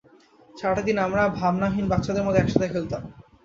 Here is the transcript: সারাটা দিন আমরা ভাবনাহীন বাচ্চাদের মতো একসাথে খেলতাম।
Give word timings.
সারাটা 0.55 0.83
দিন 0.87 0.97
আমরা 1.05 1.23
ভাবনাহীন 1.39 1.85
বাচ্চাদের 1.89 2.25
মতো 2.25 2.37
একসাথে 2.39 2.67
খেলতাম। 2.73 3.01